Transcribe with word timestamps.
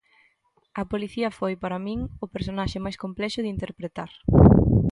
A 0.81 0.83
policía 0.91 1.29
foi, 1.39 1.53
para 1.63 1.83
min, 1.85 1.99
o 2.25 2.27
personaxe 2.35 2.83
máis 2.85 2.97
complexo 3.03 3.39
de 3.43 3.53
interpretar. 3.55 4.11